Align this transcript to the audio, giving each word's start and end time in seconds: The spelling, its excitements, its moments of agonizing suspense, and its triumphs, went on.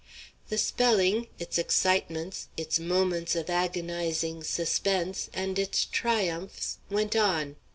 The 0.49 0.57
spelling, 0.57 1.27
its 1.37 1.59
excitements, 1.59 2.47
its 2.57 2.79
moments 2.79 3.35
of 3.35 3.51
agonizing 3.51 4.43
suspense, 4.43 5.29
and 5.31 5.59
its 5.59 5.85
triumphs, 5.85 6.79
went 6.89 7.15
on. 7.15 7.55